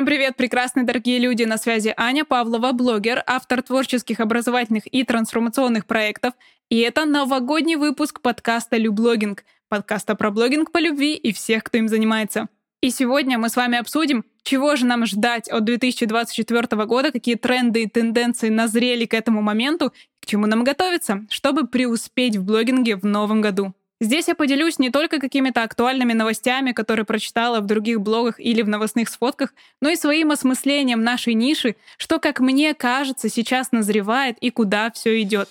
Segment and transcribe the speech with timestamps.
[0.00, 1.42] Всем привет, прекрасные дорогие люди!
[1.42, 6.32] На связи Аня Павлова, блогер, автор творческих, образовательных и трансформационных проектов.
[6.70, 11.86] И это новогодний выпуск подкаста «Люблогинг», подкаста про блогинг по любви и всех, кто им
[11.86, 12.48] занимается.
[12.80, 17.82] И сегодня мы с вами обсудим, чего же нам ждать от 2024 года, какие тренды
[17.82, 19.92] и тенденции назрели к этому моменту,
[20.22, 23.74] к чему нам готовиться, чтобы преуспеть в блогинге в новом году.
[24.02, 28.68] Здесь я поделюсь не только какими-то актуальными новостями, которые прочитала в других блогах или в
[28.68, 34.50] новостных сфотках, но и своим осмыслением нашей ниши, что, как мне кажется, сейчас назревает и
[34.50, 35.50] куда все идет.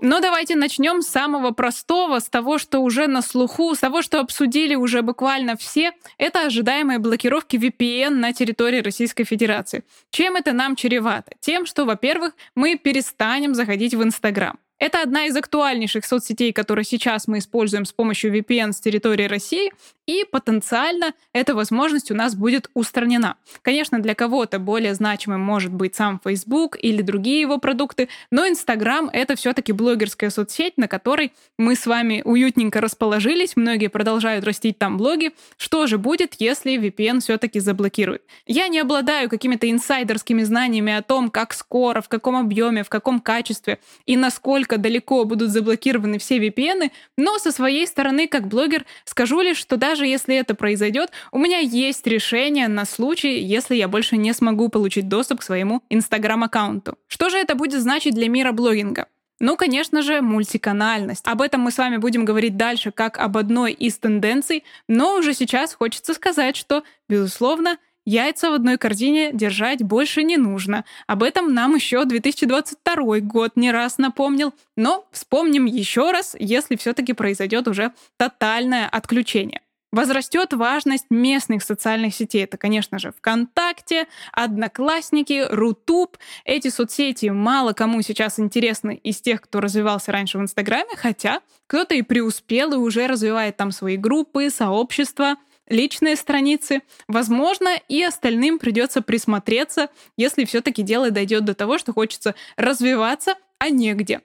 [0.00, 4.20] Но давайте начнем с самого простого, с того, что уже на слуху, с того, что
[4.20, 5.90] обсудили уже буквально все.
[6.18, 9.82] Это ожидаемые блокировки VPN на территории Российской Федерации.
[10.10, 11.32] Чем это нам чревато?
[11.40, 14.56] Тем, что, во-первых, мы перестанем заходить в Инстаграм.
[14.78, 19.72] Это одна из актуальнейших соцсетей, которые сейчас мы используем с помощью VPN с территории России,
[20.06, 23.36] и потенциально эта возможность у нас будет устранена.
[23.62, 29.10] Конечно, для кого-то более значимым может быть сам Facebook или другие его продукты, но Instagram—
[29.12, 34.96] это все-таки блогерская соцсеть, на которой мы с вами уютненько расположились, многие продолжают растить там
[34.96, 35.32] блоги.
[35.56, 38.22] Что же будет, если VPN все-таки заблокирует?
[38.46, 43.20] Я не обладаю какими-то инсайдерскими знаниями о том, как скоро, в каком объеме, в каком
[43.20, 49.40] качестве и насколько далеко будут заблокированы все VPN, но со своей стороны, как блогер, скажу
[49.40, 54.16] лишь, что даже если это произойдет, у меня есть решение на случай, если я больше
[54.16, 56.98] не смогу получить доступ к своему Инстаграм-аккаунту.
[57.06, 59.06] Что же это будет значить для мира блогинга?
[59.40, 61.24] Ну, конечно же, мультиканальность.
[61.26, 65.32] Об этом мы с вами будем говорить дальше как об одной из тенденций, но уже
[65.32, 67.78] сейчас хочется сказать, что, безусловно,
[68.10, 70.86] Яйца в одной корзине держать больше не нужно.
[71.06, 74.54] Об этом нам еще 2022 год не раз напомнил.
[74.78, 79.60] Но вспомним еще раз, если все-таки произойдет уже тотальное отключение.
[79.92, 82.44] Возрастет важность местных социальных сетей.
[82.44, 86.16] Это, конечно же, ВКонтакте, Одноклассники, Рутуб.
[86.46, 91.94] Эти соцсети мало кому сейчас интересны из тех, кто развивался раньше в Инстаграме, хотя кто-то
[91.94, 95.36] и преуспел и уже развивает там свои группы, сообщества,
[95.68, 96.82] личные страницы.
[97.06, 103.70] Возможно, и остальным придется присмотреться, если все-таки дело дойдет до того, что хочется развиваться, а
[103.70, 104.20] негде.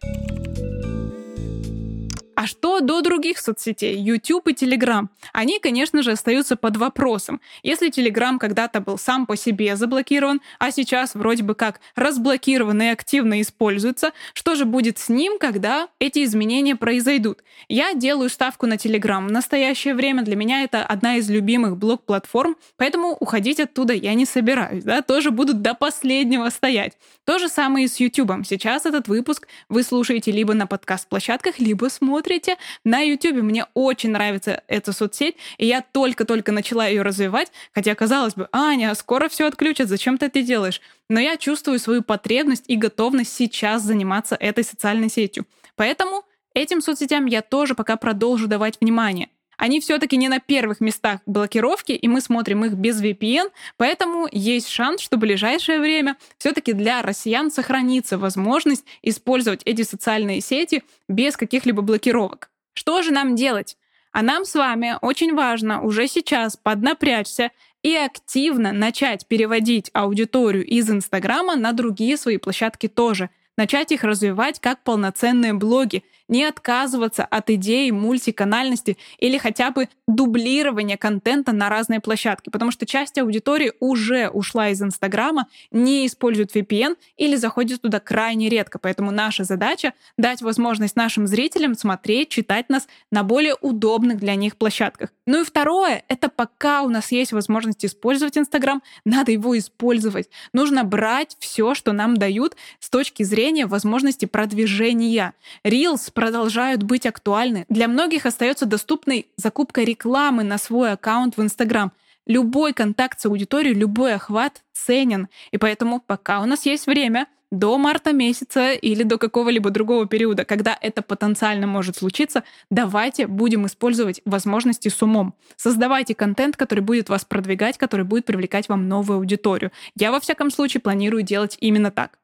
[2.44, 5.08] А что до других соцсетей, YouTube и Telegram?
[5.32, 7.40] Они, конечно же, остаются под вопросом.
[7.64, 12.88] Если Telegram когда-то был сам по себе заблокирован, а сейчас вроде бы как разблокирован и
[12.88, 17.40] активно используется, что же будет с ним, когда эти изменения произойдут?
[17.70, 19.26] Я делаю ставку на Telegram.
[19.26, 24.26] В настоящее время для меня это одна из любимых блог-платформ, поэтому уходить оттуда я не
[24.26, 26.98] собираюсь, да, тоже буду до последнего стоять.
[27.24, 28.46] То же самое и с YouTube.
[28.46, 32.58] Сейчас этот выпуск вы слушаете либо на подкаст-площадках, либо смотрите смотрите.
[32.84, 38.34] На YouTube мне очень нравится эта соцсеть, и я только-только начала ее развивать, хотя, казалось
[38.34, 40.82] бы, Аня, скоро все отключат, зачем ты это делаешь?
[41.10, 45.46] Но я чувствую свою потребность и готовность сейчас заниматься этой социальной сетью.
[45.76, 46.24] Поэтому
[46.54, 49.30] этим соцсетям я тоже пока продолжу давать внимание.
[49.58, 54.70] Они все-таки не на первых местах блокировки, и мы смотрим их без VPN, поэтому есть
[54.70, 61.38] шанс, что в ближайшее время все-таки для россиян сохранится возможность использовать эти социальные сети без
[61.38, 62.50] каких-либо блокировок.
[62.74, 63.78] Что же нам делать?
[64.12, 70.90] А нам с вами очень важно уже сейчас поднапрячься и активно начать переводить аудиторию из
[70.90, 73.30] Инстаграма на другие свои площадки тоже.
[73.58, 80.98] Начать их развивать как полноценные блоги не отказываться от идеи мультиканальности или хотя бы дублирования
[80.98, 86.96] контента на разные площадки, потому что часть аудитории уже ушла из Инстаграма, не использует VPN
[87.18, 88.80] или заходит туда крайне редко.
[88.80, 94.58] Поэтому наша задача— дать возможность нашим зрителям смотреть, читать нас на более удобных для них
[94.58, 95.10] площадках.
[95.26, 100.30] Ну и второе— это пока у нас есть возможность использовать Инстаграм, надо его использовать.
[100.52, 105.34] Нужно брать все, что нам дают с точки зрения возможности продвижения.
[105.64, 107.66] Reels продолжают быть актуальны.
[107.70, 111.94] Для многих остается доступной закупка рекламы на свой аккаунт в Инстаграм.
[112.26, 115.30] Любой контакт с аудиторией, любой охват ценен.
[115.52, 120.44] И поэтому пока у нас есть время, до марта месяца или до какого-либо другого периода,
[120.44, 125.36] когда это потенциально может случиться, давайте будем использовать возможности с умом.
[125.56, 129.72] Создавайте контент, который будет вас продвигать, который будет привлекать вам новую аудиторию.
[129.96, 132.18] Я, во всяком случае, планирую делать именно так.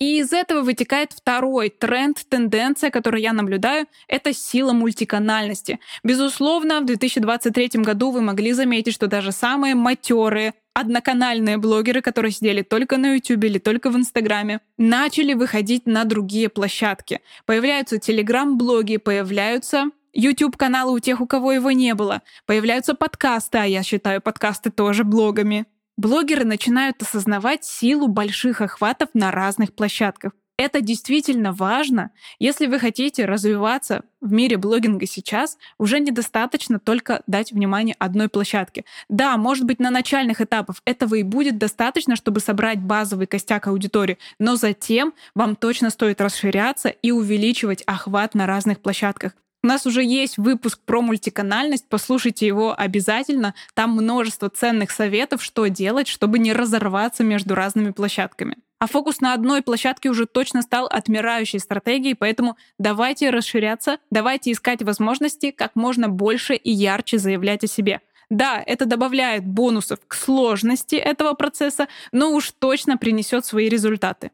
[0.00, 5.78] И из этого вытекает второй тренд, тенденция, которую я наблюдаю, это сила мультиканальности.
[6.02, 12.62] Безусловно, в 2023 году вы могли заметить, что даже самые матерые одноканальные блогеры, которые сидели
[12.62, 17.20] только на YouTube или только в Инстаграме, начали выходить на другие площадки.
[17.46, 22.22] Появляются телеграм-блоги, появляются YouTube-каналы у тех, у кого его не было.
[22.46, 25.66] Появляются подкасты, а я считаю подкасты тоже блогами.
[25.96, 30.32] Блогеры начинают осознавать силу больших охватов на разных площадках.
[30.56, 32.12] Это действительно важно.
[32.38, 38.84] Если вы хотите развиваться в мире блогинга сейчас, уже недостаточно только дать внимание одной площадке.
[39.08, 44.18] Да, может быть, на начальных этапах этого и будет достаточно, чтобы собрать базовый костяк аудитории,
[44.38, 49.32] но затем вам точно стоит расширяться и увеличивать охват на разных площадках.
[49.64, 53.54] У нас уже есть выпуск про мультиканальность, послушайте его обязательно.
[53.72, 58.58] Там множество ценных советов, что делать, чтобы не разорваться между разными площадками.
[58.78, 64.82] А фокус на одной площадке уже точно стал отмирающей стратегией, поэтому давайте расширяться, давайте искать
[64.82, 68.00] возможности как можно больше и ярче заявлять о себе.
[68.30, 74.30] Да, это добавляет бонусов к сложности этого процесса, но уж точно принесет свои результаты.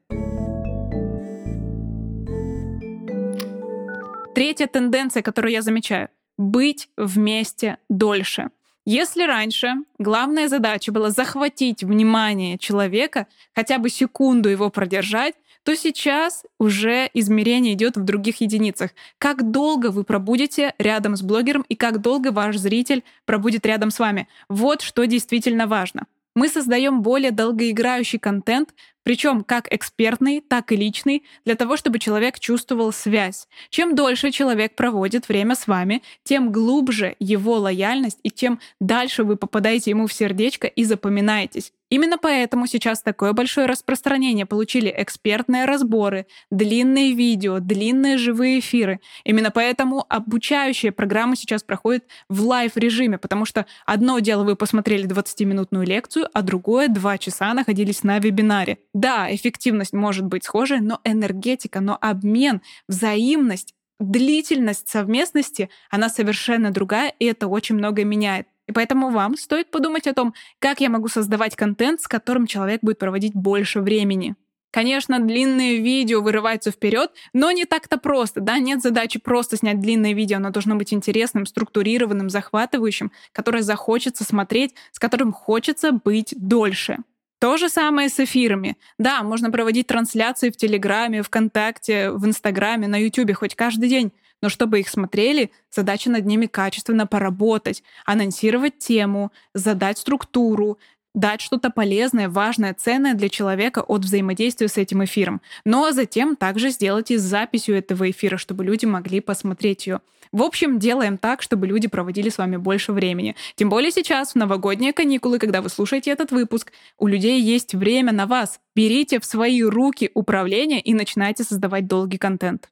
[4.35, 6.09] Третья тенденция, которую я замечаю—
[6.39, 8.51] быть вместе дольше.
[8.93, 16.45] Если раньше главная задача была захватить внимание человека, хотя бы секунду его продержать, то сейчас
[16.59, 18.91] уже измерение идет в других единицах.
[19.19, 24.01] Как долго вы пробудете рядом с блогером и как долго ваш зритель пробудет рядом с
[24.01, 24.27] вами.
[24.49, 26.07] Вот что действительно важно.
[26.35, 28.71] Мы создаем более долгоиграющий контент,
[29.03, 33.49] причем как экспертный, так и личный, для того, чтобы человек чувствовал связь.
[33.71, 39.37] Чем дольше человек проводит время с вами, тем глубже его лояльность и тем дальше вы
[39.37, 41.73] попадаете ему в сердечко и запоминаетесь.
[41.91, 49.01] Именно поэтому сейчас такое большое распространение получили экспертные разборы, длинные видео, длинные живые эфиры.
[49.25, 55.09] Именно поэтому обучающие программы сейчас проходят в live -режиме, потому что одно дело вы посмотрели
[55.09, 58.79] 20-минутную лекцию, а другое— два часа находились на вебинаре.
[58.95, 67.13] Да, эффективность может быть схожей, но энергетика, но обмен, взаимность, длительность совместности, она совершенно другая,
[67.19, 68.47] и это очень многое меняет.
[68.71, 72.83] И поэтому вам стоит подумать о том, как я могу создавать контент, с которым человек
[72.83, 74.37] будет проводить больше времени.
[74.71, 80.13] Конечно, длинные видео вырываются вперед, но не так-то просто, да, нет задачи просто снять длинное
[80.13, 86.99] видео, оно должно быть интересным, структурированным, захватывающим, которое захочется смотреть, с которым хочется быть дольше.
[87.41, 88.77] То же самое с эфирами.
[88.99, 94.49] Да, можно проводить трансляции в Телеграме, ВКонтакте, в Инстаграме, на Ютубе хоть каждый день, но
[94.49, 100.79] чтобы их смотрели, задача над ними качественно поработать, анонсировать тему, задать структуру,
[101.15, 105.41] дать что-то полезное, важное, ценное для человека от взаимодействия с этим эфиром.
[105.65, 110.01] Но затем также сделать и с записью этого эфира, чтобы люди могли посмотреть ее.
[110.33, 113.35] В общем, делаем так, чтобы люди проводили с вами больше времени.
[113.57, 118.13] Тем более сейчас, в новогодние каникулы, когда вы слушаете этот выпуск, у людей есть время
[118.13, 118.61] на вас.
[118.77, 122.69] Берите в свои руки управление и начинайте создавать долгий контент.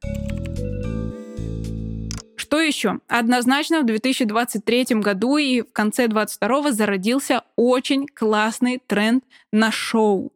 [2.49, 3.01] Что еще?
[3.09, 9.23] Однозначно в 2023 году и в конце 2022 зародился очень классный тренд
[9.53, 10.33] на шоу.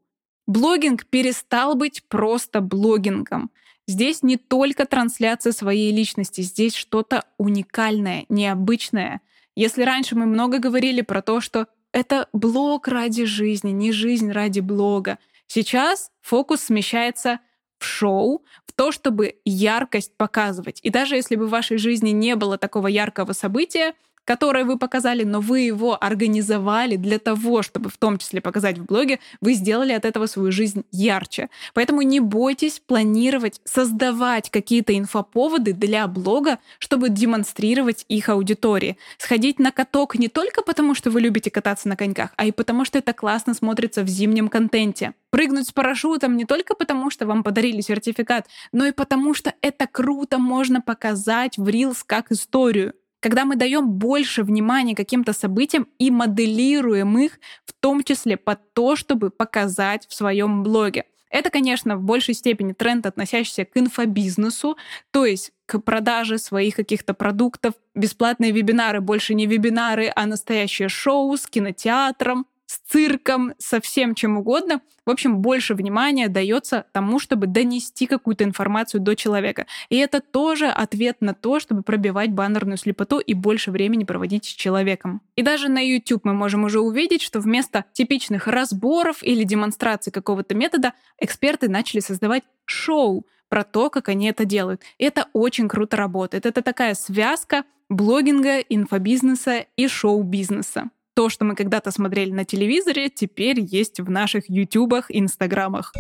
[0.47, 3.50] Блогинг перестал быть просто блогингом.
[3.88, 9.23] Здесь не только трансляция своей личности, здесь что-то уникальное, необычное.
[9.56, 14.61] Если раньше мы много говорили про то, что это блог ради жизни, не жизнь ради
[14.61, 17.40] блога, сейчас фокус смещается
[17.82, 20.80] в шоу, в то, чтобы яркость показывать.
[20.82, 23.94] И даже если бы в вашей жизни не было такого яркого события,
[24.25, 28.85] которое вы показали, но вы его организовали для того, чтобы в том числе показать в
[28.85, 31.49] блоге, вы сделали от этого свою жизнь ярче.
[31.75, 38.97] Поэтому не бойтесь планировать, создавать какие-то инфоповоды для блога, чтобы демонстрировать их аудитории.
[39.19, 42.85] Сходить на каток не только потому, что вы любите кататься на коньках, а и потому,
[42.85, 45.14] что это классно смотрится в зимнем контенте.
[45.31, 49.87] Прыгнуть с парашютом не только потому, что вам подарили сертификат, но и потому, что это
[49.87, 56.11] круто можно показать в Reels как историю когда мы даем больше внимания каким-то событиям и
[56.11, 61.05] моделируем их, в том числе под то, чтобы показать в своем блоге.
[61.31, 64.76] Это, конечно, в большей степени тренд, относящийся к инфобизнесу,
[65.12, 67.75] то есть к продаже своих каких-то продуктов.
[67.95, 74.38] Бесплатные вебинары больше не вебинары, а настоящее шоу с кинотеатром, с цирком, со всем чем
[74.38, 74.81] угодно.
[75.05, 79.67] В общем, больше внимания дается тому, чтобы донести какую-то информацию до человека.
[79.91, 84.49] И это тоже ответ на то, чтобы пробивать баннерную слепоту и больше времени проводить с
[84.49, 85.21] человеком.
[85.37, 90.55] И даже на YouTube мы можем уже увидеть, что вместо типичных разборов или демонстрации какого-то
[90.55, 94.81] метода эксперты начали создавать шоу про то, как они это делают.
[94.97, 96.47] И это очень круто работает.
[96.47, 100.88] Это такая связка блогинга, инфобизнеса и шоу-бизнеса.
[101.14, 105.92] То, что мы когда-то смотрели на телевизоре, теперь есть в наших ютубах, инстаграмах.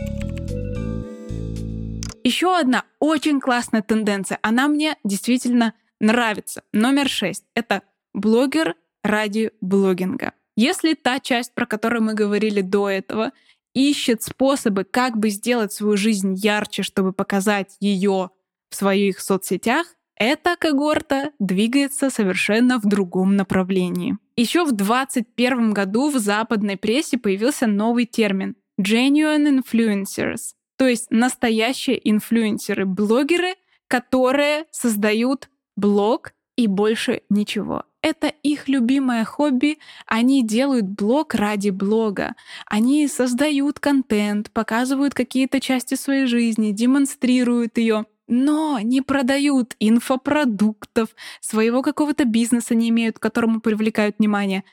[2.24, 4.38] Еще одна очень классная тенденция.
[4.42, 6.62] Она мне действительно нравится.
[6.72, 7.82] Номер шесть— это
[8.14, 10.32] блогер ради блогинга.
[10.56, 13.32] Если та часть, про которую мы говорили до этого,
[13.74, 18.30] ищет способы, как бы сделать свою жизнь ярче, чтобы показать ее
[18.70, 24.16] в своих соцсетях, эта когорта двигается совершенно в другом направлении.
[24.42, 32.10] Еще в 2021 году в западной прессе появился новый термин genuine influencers, то есть настоящие
[32.10, 33.54] инфлюенсеры, блогеры,
[33.86, 37.84] которые создают блог и больше ничего.
[38.02, 39.78] Это их любимое хобби.
[40.06, 42.34] Они делают блог ради блога.
[42.66, 51.10] Они создают контент, показывают какие-то части своей жизни, демонстрируют ее но не продают инфопродуктов,
[51.40, 54.64] своего какого-то бизнеса не имеют, к которому привлекают внимание.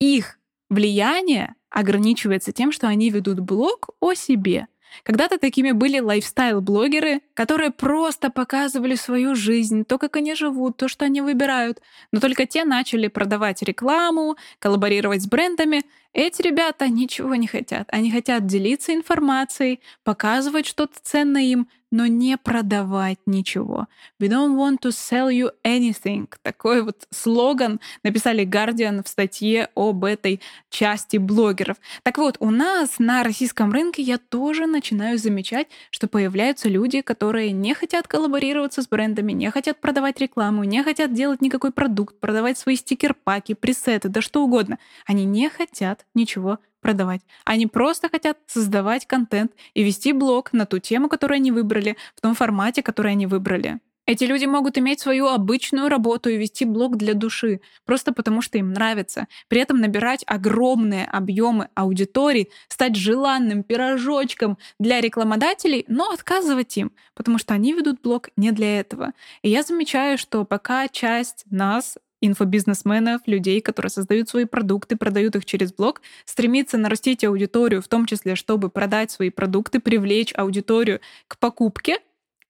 [0.00, 0.38] Их
[0.70, 4.66] влияние ограничивается тем, что они ведут блог о себе.
[5.02, 11.04] Когда-то такими были лайфстайл-блогеры, которые просто показывали свою жизнь, то, как они живут, то, что
[11.04, 11.82] они выбирают.
[12.12, 15.82] Но только те начали продавать рекламу, коллаборировать с брендами.
[16.14, 17.88] Эти ребята ничего не хотят.
[17.90, 23.86] Они хотят делиться информацией, показывать что-то ценное им, но не продавать ничего.
[24.18, 26.26] We don't want to sell you anything.
[26.42, 30.40] Такой вот слоган написали Guardian в статье об этой
[30.70, 31.76] части блогеров.
[32.02, 37.52] Так вот, у нас на российском рынке я тоже начинаю замечать, что появляются люди, которые
[37.52, 42.56] не хотят коллаборироваться с брендами, не хотят продавать рекламу, не хотят делать никакой продукт, продавать
[42.56, 44.78] свои стикер-паки, пресеты, да что угодно.
[45.06, 47.22] Они не хотят ничего продавать.
[47.44, 52.20] Они просто хотят создавать контент и вести блог на ту тему, которую они выбрали, в
[52.20, 53.80] том формате, который они выбрали.
[54.04, 58.58] Эти люди могут иметь свою обычную работу и вести блог для души, просто потому что
[58.58, 59.28] им нравится.
[59.46, 67.38] При этом набирать огромные объемы аудитории, стать желанным пирожочком для рекламодателей, но отказывать им, потому
[67.38, 69.12] что они ведут блог не для этого.
[69.42, 75.44] И я замечаю, что пока часть нас инфобизнесменов, людей, которые создают свои продукты, продают их
[75.44, 81.38] через блог, стремится нарастить аудиторию, в том числе, чтобы продать свои продукты, привлечь аудиторию к
[81.38, 81.98] покупке,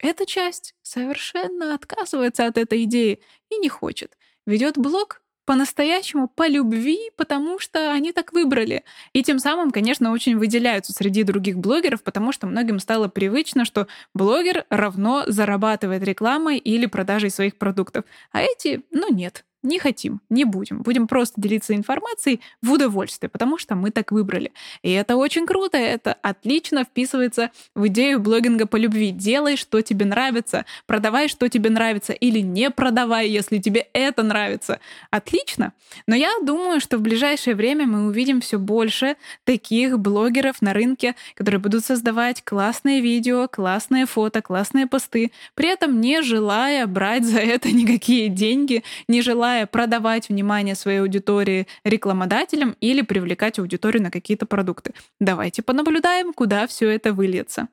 [0.02, 4.18] эта часть совершенно отказывается от этой идеи и не хочет.
[4.46, 8.84] Ведет блог по-настоящему, по любви, потому что они так выбрали.
[9.12, 13.86] И тем самым, конечно, очень выделяются среди других блогеров, потому что многим стало привычно, что
[14.14, 18.04] блогер равно зарабатывает рекламой или продажей своих продуктов.
[18.30, 20.82] А эти, ну нет, не хотим, не будем.
[20.82, 24.52] Будем просто делиться информацией в удовольствие, потому что мы так выбрали.
[24.82, 29.12] И это очень круто, это отлично вписывается в идею блогинга по любви.
[29.12, 34.80] Делай, что тебе нравится, продавай, что тебе нравится, или не продавай, если тебе это нравится.
[35.10, 35.72] Отлично.
[36.06, 41.14] Но я думаю, что в ближайшее время мы увидим все больше таких блогеров на рынке,
[41.34, 47.38] которые будут создавать классные видео, классные фото, классные посты, при этом не желая брать за
[47.38, 54.10] это никакие деньги, не желая желая продавать внимание своей аудитории рекламодателям или привлекать аудиторию на
[54.10, 54.94] какие-то продукты.
[55.20, 57.68] Давайте понаблюдаем, куда все это выльется.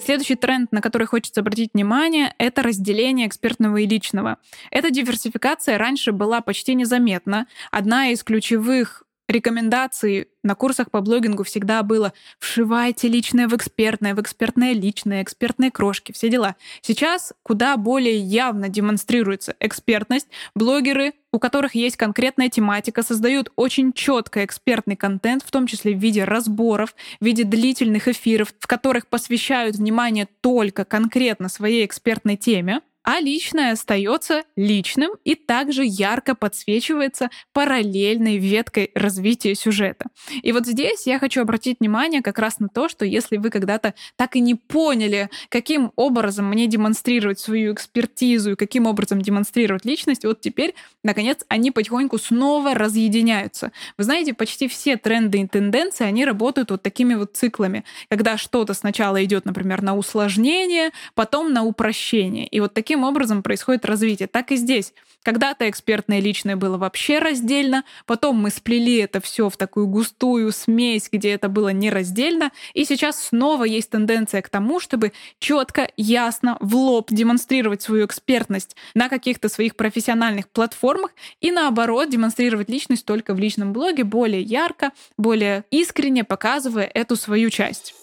[0.00, 4.38] Следующий тренд, на который хочется обратить внимание, это разделение экспертного и личного.
[4.70, 7.46] Эта диверсификация раньше была почти незаметна.
[7.70, 14.20] Одна из ключевых рекомендаций на курсах по блогингу всегда было «вшивайте личное в экспертное, в
[14.20, 16.56] экспертное личное, экспертные крошки, все дела».
[16.82, 20.28] Сейчас куда более явно демонстрируется экспертность.
[20.54, 25.98] Блогеры, у которых есть конкретная тематика, создают очень четко экспертный контент, в том числе в
[25.98, 32.80] виде разборов, в виде длительных эфиров, в которых посвящают внимание только конкретно своей экспертной теме
[33.04, 40.06] а личное остается личным и также ярко подсвечивается параллельной веткой развития сюжета.
[40.42, 43.94] И вот здесь я хочу обратить внимание как раз на то, что если вы когда-то
[44.16, 50.24] так и не поняли, каким образом мне демонстрировать свою экспертизу и каким образом демонстрировать личность,
[50.24, 53.70] вот теперь, наконец, они потихоньку снова разъединяются.
[53.98, 58.72] Вы знаете, почти все тренды и тенденции, они работают вот такими вот циклами, когда что-то
[58.72, 62.46] сначала идет, например, на усложнение, потом на упрощение.
[62.46, 64.28] И вот таким таким образом происходит развитие.
[64.28, 64.92] Так и здесь.
[65.24, 70.52] Когда-то экспертное и личное было вообще раздельно, потом мы сплели это все в такую густую
[70.52, 76.56] смесь, где это было нераздельно, и сейчас снова есть тенденция к тому, чтобы четко, ясно,
[76.60, 83.34] в лоб демонстрировать свою экспертность на каких-то своих профессиональных платформах и наоборот демонстрировать личность только
[83.34, 87.94] в личном блоге более ярко, более искренне показывая эту свою часть.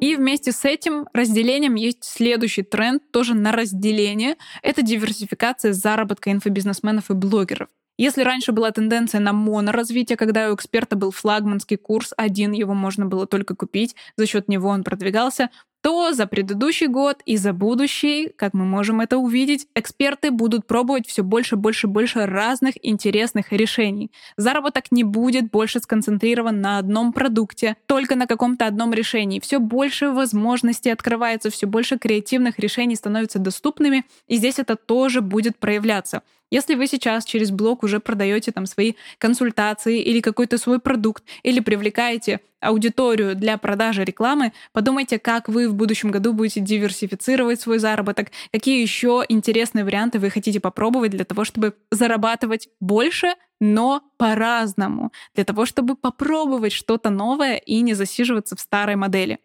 [0.00, 4.36] И вместе с этим разделением есть следующий тренд, тоже на разделение.
[4.62, 7.68] Это диверсификация заработка инфобизнесменов и блогеров.
[7.98, 13.04] Если раньше была тенденция на моноразвитие, когда у эксперта был флагманский курс, один его можно
[13.04, 15.50] было только купить, за счет него он продвигался,
[15.82, 21.06] то за предыдущий год и за будущий, как мы можем это увидеть, эксперты будут пробовать
[21.06, 24.10] все больше, больше, больше разных интересных решений.
[24.36, 29.40] Заработок не будет больше сконцентрирован на одном продукте, только на каком-то одном решении.
[29.40, 35.58] Все больше возможностей открывается, все больше креативных решений становятся доступными, и здесь это тоже будет
[35.58, 36.22] проявляться.
[36.50, 41.60] Если вы сейчас через блог уже продаете там свои консультации или какой-то свой продукт, или
[41.60, 48.32] привлекаете аудиторию для продажи рекламы, подумайте, как вы в будущем году будете диверсифицировать свой заработок,
[48.52, 55.44] какие еще интересные варианты вы хотите попробовать для того, чтобы зарабатывать больше, но по-разному, для
[55.44, 59.38] того, чтобы попробовать что-то новое и не засиживаться в старой модели.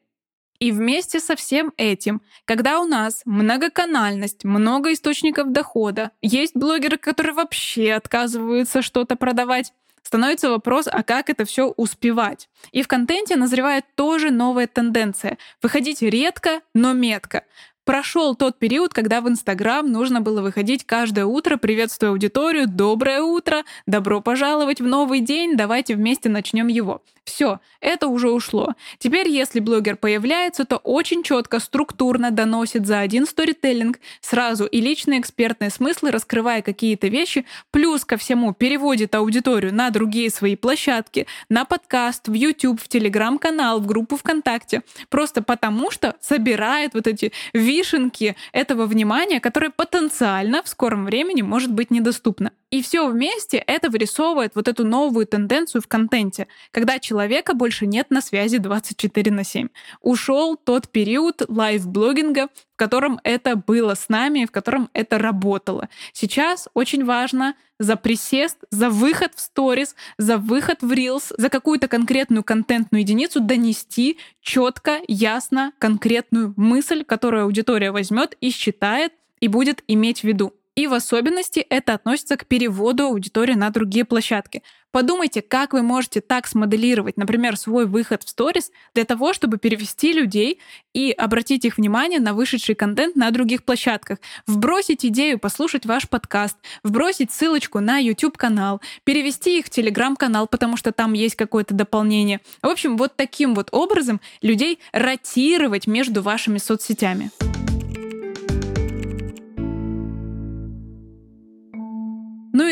[0.60, 7.34] И вместе со всем этим, когда у нас многоканальность, много источников дохода, есть блогеры, которые
[7.34, 12.50] вообще отказываются что-то продавать, становится вопрос, а как это все успевать?
[12.72, 15.38] И в контенте назревает тоже новая тенденция.
[15.62, 17.44] Выходить редко, но метко.
[17.84, 23.64] Прошел тот период, когда в Инстаграм нужно было выходить каждое утро, приветствуя аудиторию, доброе утро,
[23.86, 27.04] добро пожаловать в новый день, давайте вместе начнем его.
[27.26, 28.76] Все, это уже ушло.
[29.00, 35.22] Теперь, если блогер появляется, то очень четко, структурно доносит за один сторителлинг сразу и личные
[35.22, 41.66] экспертные смыслы, раскрывая какие-то вещи, плюс ко всему переводит аудиторию на другие свои площадки, на
[41.66, 44.84] подкаст, в YouTube, в Телеграм-канал, в группу ВКонтакте.
[45.10, 51.72] Просто потому, что собирает вот эти вишенки этого внимания, которое потенциально в скором времени может
[51.72, 52.52] быть недоступно.
[52.76, 58.08] И все вместе это вырисовывает вот эту новую тенденцию в контенте, когда человека больше нет
[58.10, 59.70] на связи 24 на 7.
[60.02, 65.88] Ушел тот период лайв-блогинга, в котором это было с нами, в котором это работало.
[66.12, 71.88] Сейчас очень важно за присест, за выход в сторис, за выход в Reels, за какую-то
[71.88, 79.82] конкретную контентную единицу донести четко, ясно, конкретную мысль, которую аудитория возьмет и считает и будет
[79.88, 80.55] иметь в виду.
[80.76, 84.62] И в особенности это относится к переводу аудитории на другие площадки.
[84.92, 90.14] Подумайте, как вы можете так смоделировать, например, свой выход в сторис для того, чтобы перевести
[90.14, 90.60] людей
[90.94, 94.20] и обратить их внимание на вышедший контент на других площадках.
[94.48, 100.92] Вбросить идею послушать ваш подкаст, вбросить ссылочку на YouTube-канал, перевести их в Telegram-канал, потому что
[100.92, 102.42] там есть какое-то дополнение.
[102.62, 107.32] В общем, вот таким вот образом людей ротировать между вашими соцсетями.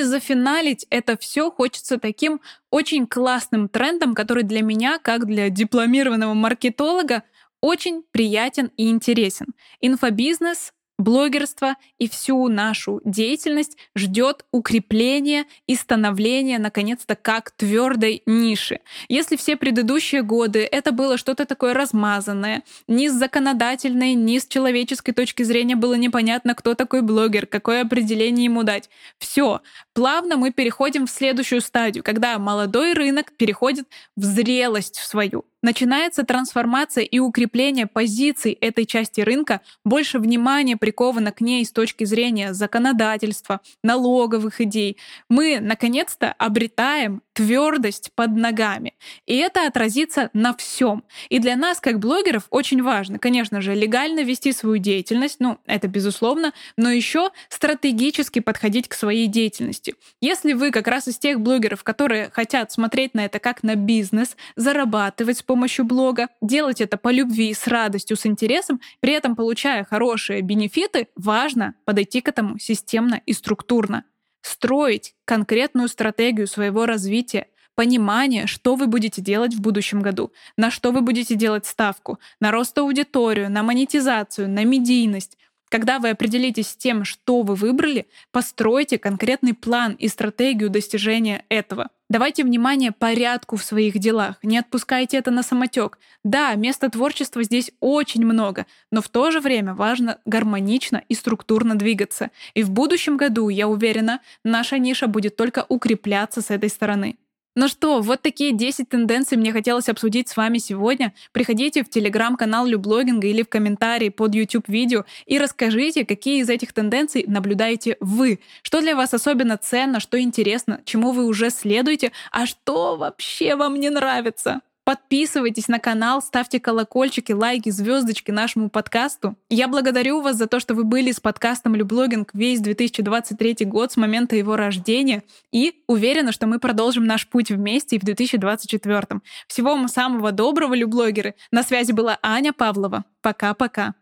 [0.03, 7.23] Зафиналить это все хочется таким очень классным трендом, который для меня, как для дипломированного маркетолога,
[7.61, 9.47] очень приятен и интересен.
[9.79, 18.79] Инфобизнес блогерство и всю нашу деятельность ждет укрепления и становления, наконец-то, как твердой ниши.
[19.09, 25.11] Если все предыдущие годы это было что-то такое размазанное, ни с законодательной, ни с человеческой
[25.11, 28.89] точки зрения было непонятно, кто такой блогер, какое определение ему дать.
[29.17, 29.61] Все,
[29.93, 36.23] плавно мы переходим в следующую стадию, когда молодой рынок переходит в зрелость в свою начинается
[36.23, 42.53] трансформация и укрепление позиций этой части рынка, больше внимания приковано к ней с точки зрения
[42.53, 44.97] законодательства, налоговых идей.
[45.29, 48.93] Мы, наконец-то, обретаем твердость под ногами.
[49.25, 51.03] И это отразится на всем.
[51.29, 55.87] И для нас, как блогеров, очень важно, конечно же, легально вести свою деятельность, ну, это
[55.87, 59.95] безусловно, но еще стратегически подходить к своей деятельности.
[60.21, 64.35] Если вы как раз из тех блогеров, которые хотят смотреть на это как на бизнес,
[64.55, 69.83] зарабатывать с помощью блога, делать это по любви, с радостью, с интересом, при этом получая
[69.83, 74.03] хорошие бенефиты, важно подойти к этому системно и структурно.
[74.41, 80.91] Строить конкретную стратегию своего развития, понимание, что вы будете делать в будущем году, на что
[80.91, 85.37] вы будете делать ставку, на рост аудиторию, на монетизацию, на медийность,
[85.73, 91.89] когда вы определитесь с тем, что вы выбрали, постройте конкретный план и стратегию достижения этого.
[92.11, 95.97] Давайте внимание порядку в своих делах, не отпускайте это на самотек.
[96.23, 101.73] Да, места творчества здесь очень много, но в то же время важно гармонично и структурно
[101.73, 102.29] двигаться.
[102.53, 107.17] И в будущем году, я уверена, наша ниша будет только укрепляться с этой стороны.
[107.55, 111.13] Ну что, вот такие 10 тенденций мне хотелось обсудить с вами сегодня.
[111.31, 117.25] Приходите в телеграм-канал Люблогинга или в комментарии под YouTube-видео и расскажите, какие из этих тенденций
[117.27, 118.39] наблюдаете вы.
[118.63, 123.79] Что для вас особенно ценно, что интересно, чему вы уже следуете, а что вообще вам
[123.79, 124.61] не нравится.
[124.85, 129.37] Подписывайтесь на канал, ставьте колокольчики, лайки, звездочки нашему подкасту.
[129.49, 133.97] Я благодарю вас за то, что вы были с подкастом Люблогинг весь 2023 год с
[133.97, 139.21] момента его рождения и уверена, что мы продолжим наш путь вместе и в 2024.
[139.47, 141.35] Всего вам самого доброго, Люблогеры.
[141.49, 143.05] На связи была Аня Павлова.
[143.21, 143.93] Пока-пока.